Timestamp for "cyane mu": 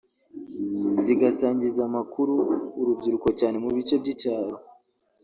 3.39-3.69